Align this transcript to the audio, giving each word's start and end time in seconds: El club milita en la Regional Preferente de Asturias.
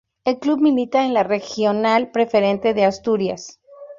El 0.25 0.39
club 0.39 0.59
milita 0.61 1.05
en 1.05 1.13
la 1.13 1.21
Regional 1.21 2.09
Preferente 2.09 2.73
de 2.73 2.85
Asturias. 2.85 3.59